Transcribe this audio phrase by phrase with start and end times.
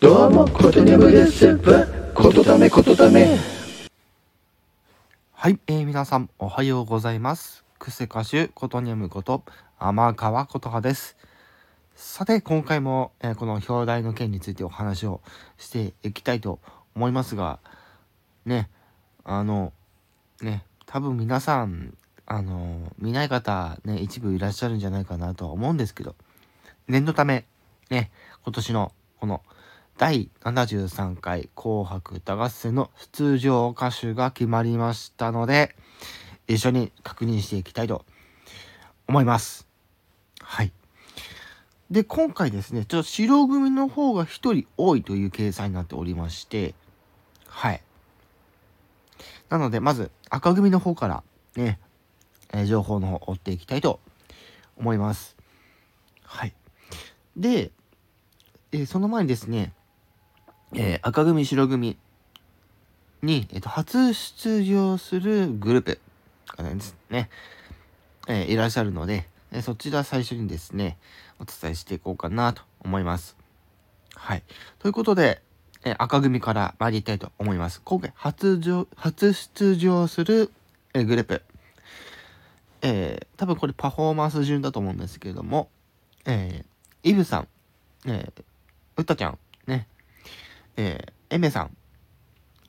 [0.00, 1.58] どうも、ことにゃむです。
[2.14, 3.36] ことだめ、ことだめ。
[5.32, 7.66] はい、えー、皆さんおはようございます。
[7.78, 9.44] クセ歌手ことにゃむこと
[9.78, 11.18] 天川琴葉です。
[11.94, 15.20] さて今回も、えーこの表題の件についてお話を
[15.58, 16.60] していきたいと
[16.96, 17.58] 思いますが
[18.46, 18.70] ね
[19.22, 19.74] あの
[20.40, 21.92] ね多分皆さん
[22.24, 26.16] あの見ない方ね一部いらっしゃるんじゃないかなとは思うんですけど
[26.88, 27.44] 念のため
[27.90, 28.10] ね
[28.44, 29.42] 今年のこの
[30.00, 35.76] 第73回紅白歌合戦の出場歌手が決まりましたので、
[36.48, 38.06] 一緒に確認していきたいと
[39.06, 39.68] 思います。
[40.40, 40.72] はい。
[41.90, 46.74] で、今回ですね、ちょっと白組の方が1人多いという計算になっておりまして、
[47.46, 47.82] はい。
[49.50, 51.22] なので、まず赤組の方から
[51.56, 51.78] ね、
[52.54, 54.00] えー情報の方を追っていきたいと
[54.78, 55.36] 思います。
[56.22, 56.54] はい。
[57.36, 57.70] で、
[58.72, 59.74] えーその前にですね、
[60.74, 61.96] えー赤組白組
[63.22, 66.00] に、えっと初出場するグループ
[66.56, 67.28] がですね、
[68.28, 70.96] えーいらっしゃるので、えーそちら最初にですね
[71.40, 73.36] お伝えしていこうかなと思います。
[74.14, 74.42] はい。
[74.78, 75.42] ということで、
[75.84, 77.80] えー赤組から参りたいと思います。
[77.84, 80.52] 今回初初出場する、
[80.94, 81.42] えグループ、
[82.82, 85.68] えー多分これパフォーマンス順だと思うんですけれども、
[86.26, 86.64] え
[87.02, 87.48] イブさん、
[88.06, 88.32] え
[88.96, 89.86] うったちゃん、ね、
[90.76, 91.76] えー、エメさん、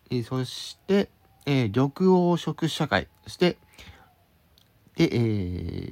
[0.10, 1.10] えーそして、
[1.46, 3.58] えー緑黄色社会、そして、
[4.96, 5.08] で、え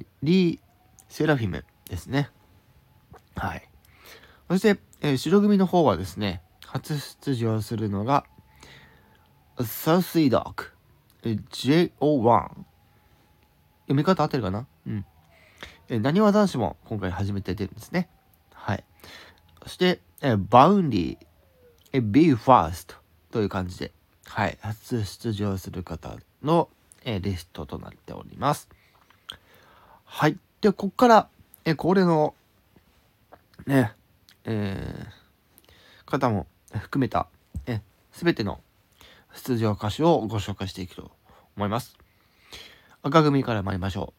[0.02, 0.60] ーリー・
[1.08, 2.30] セラフィムですね。
[3.36, 3.68] はい。
[4.48, 8.24] そして、えー白組の方はですね、初出場するのが、
[9.64, 10.72] サウスイドック、
[11.22, 12.48] JO1。
[13.84, 14.66] 読み方合ってるかな？
[14.86, 15.04] うん。
[15.88, 18.08] えー、なにわ男子も今回初めて出るんですね。
[18.54, 18.84] はい。
[19.64, 21.18] そして、えーバウンディ、
[21.92, 22.94] え Be First
[23.30, 23.92] という感じで、
[24.26, 26.68] はい、初出場する方の、
[27.04, 28.68] えリストとなっております。
[30.04, 30.38] はい。
[30.60, 31.28] で、ここから、
[31.64, 32.34] え恒例の、
[33.66, 33.92] ね、
[34.44, 35.20] えー
[36.06, 37.28] 方も含めた、
[37.66, 37.80] え
[38.10, 38.60] すべての
[39.32, 41.12] 出場歌手をご紹介していくと
[41.56, 41.96] 思います。
[43.02, 44.12] 赤組から参りましょ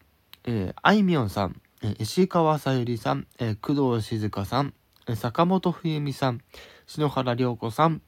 [0.46, 0.50] う。
[0.50, 4.74] えーあいみょんさん、え石川さゆりさん、え工藤静香さん、
[5.16, 6.40] 坂本冬美さん、
[6.86, 8.02] 篠原涼子さん、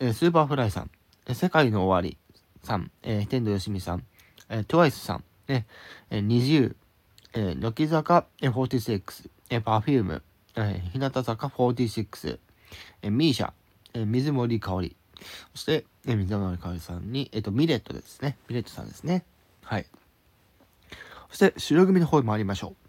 [0.00, 0.90] Superfly さん、
[1.32, 2.18] SEKAI NO OWARI
[2.64, 2.90] さん、
[3.28, 4.04] 天童よしみさん、
[4.48, 5.66] えー、TWICE さん、ね、
[6.10, 6.74] えー、NiziU、
[7.34, 10.22] えー乃木坂46、えー、Perfume、
[10.56, 12.38] えー日向坂46、
[13.02, 13.52] えー、ミーシャ、
[14.04, 14.96] 水森かおり、
[15.54, 18.36] そして、水森かおりさんに、えっ、と、ミレットですね。
[18.48, 19.24] ミレットさんですね。
[19.62, 19.86] はい。
[21.30, 22.82] そして、白組の方に参りましょう。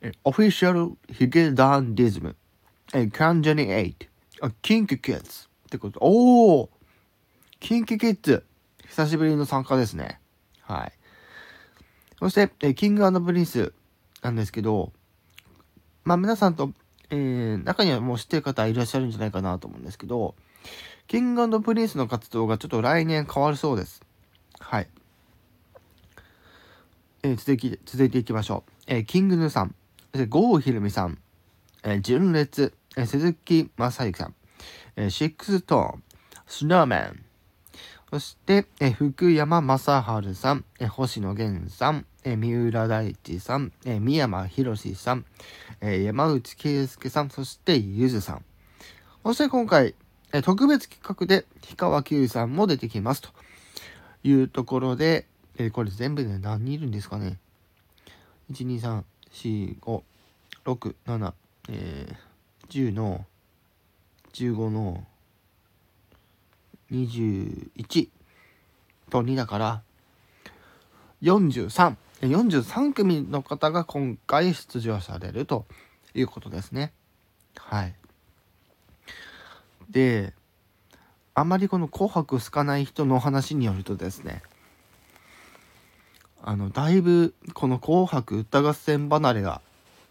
[0.00, 2.36] えオフィシャルヒゲダンディズム、
[2.94, 3.94] え関ジャニ8、
[4.42, 5.22] あキンキキッズっ
[5.70, 5.98] てこと。
[6.00, 6.70] おお
[7.58, 8.44] キンキキッズ
[8.86, 10.20] 久しぶりの参加ですね。
[10.60, 10.92] はい。
[12.20, 13.72] そして、えキングプリンス
[14.22, 14.92] なんですけど、
[16.04, 16.70] まあ皆さんと、
[17.10, 20.36] えー、中にはもう知ってる方いらっしゃるんじゃないかなと思うんですけど、
[21.08, 24.00] キングプリンスの活動がちょっと来年変わるそうです。
[24.60, 24.88] はい。
[27.24, 28.72] えー続き、続いていきましょう。
[28.86, 29.74] えーキングヌーさん、
[30.12, 31.18] そして郷ひろみさん、
[31.88, 34.34] え純烈、え鈴木雅之さん、
[34.96, 36.02] えシックストーンズ、
[36.44, 37.24] スノーマン、
[38.10, 39.78] そして、え福山雅
[40.20, 45.24] 治さん、え星野源さん、え三浦大知さん、え三山ひろしさん、
[45.80, 48.44] え山内圭介さん、そしてゆずさん。
[49.22, 49.94] そして今回、
[50.32, 53.28] え特別企画で氷川きゅうさんも出てきますと
[54.24, 57.38] いうところで、えこれ全部で何人いるんですかね
[58.50, 60.02] ?1、2、3、4、5、
[60.64, 61.32] 6、7、
[61.68, 63.26] えー、10の、
[64.32, 65.04] 15の、
[66.90, 68.08] 21
[69.10, 69.82] と2だから、
[71.22, 75.66] 43、え43組の方が今回出場されると
[76.14, 76.92] いうことですね。
[77.56, 77.94] はい。
[79.90, 80.34] で、
[81.34, 84.42] あまりこの紅白好かない人の話によるとですね、
[86.42, 89.60] あの、だいぶこの紅白歌合戦離れが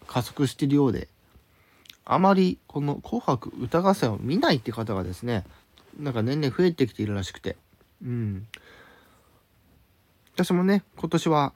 [0.08, 1.08] 加速しているようで、
[2.06, 5.44] あまりこの紅白歌合戦を見ないって方がですね、
[6.00, 7.58] なんか年々増えてきているらしくて、
[8.04, 8.48] うん。
[10.36, 11.54] 私もね、今年は、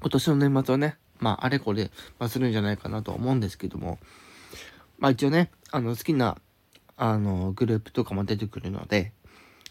[0.00, 3.98] 今年の年末はね、まあ、あれこれ、まあ、するんじゃないかなと思うんですけども、
[4.98, 6.36] まあ一応ね、あの、好きな、
[6.96, 9.12] あの、グループとかも出てくるので、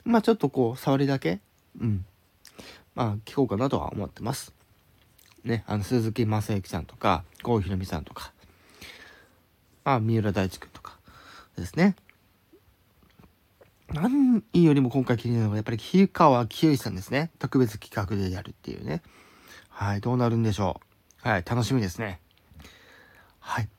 [0.04, 1.40] まあちょっとこう、触りだけ、
[1.80, 2.06] うん。
[2.96, 4.54] まあ、聞こうかなとは思ってます。
[5.44, 8.34] ね、あの、鈴木雅之さんとか、郷ひろみさんとか、
[9.84, 10.98] あ、三浦大知くんとか
[11.56, 11.96] ですね。
[13.94, 17.32] 何よりも今回気になるのがやっぱり日川清さんですね。
[17.40, 19.02] 特別企画でやるっていうね。
[19.70, 20.80] はい、どうなるんでしょ
[21.24, 21.28] う。
[21.28, 22.20] はい、楽しみですね。
[23.40, 23.70] はい。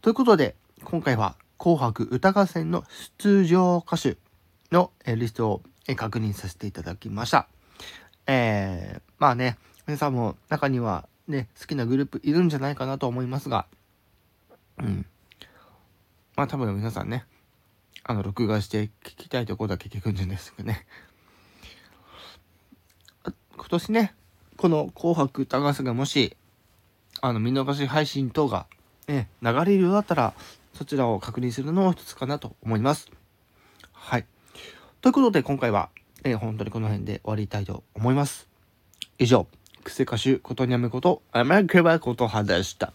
[0.00, 2.84] ということで、今回は紅白歌合戦の
[3.18, 4.16] 出場歌手
[4.72, 5.62] のリストを
[5.96, 7.48] 確認させていただきました。
[8.26, 13.66] えー、まあね、皆さんも中にはね、好きなグループいるんじゃないかなと思いますが、
[14.78, 15.04] うん。
[16.40, 17.26] まあ多分皆さんね、
[18.02, 20.86] あの、録画して聞きたいところだけ聞くんですかね。
[23.58, 24.14] 今年ね、
[24.56, 26.34] この紅白歌合戦がもし、
[27.20, 28.64] あの、見逃し配信等が、
[29.06, 30.32] ね、流れるようだったら、
[30.72, 33.10] そちらを確認するのも一つかなと思います。
[33.92, 34.24] はい。
[35.02, 35.90] ということで、今回は、
[36.24, 38.48] えー本当にこの辺で終わりたいと思います。
[39.18, 39.46] 以上、
[39.84, 42.94] クセ歌手ことにゃむこと、甘くばことはでした。